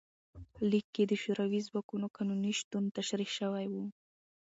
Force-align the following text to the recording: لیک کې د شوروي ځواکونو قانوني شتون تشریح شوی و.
لیک 0.69 0.85
کې 0.95 1.03
د 1.07 1.13
شوروي 1.23 1.61
ځواکونو 1.67 2.05
قانوني 2.15 2.53
شتون 2.59 2.83
تشریح 2.97 3.29
شوی 3.39 3.65
و. 3.73 3.75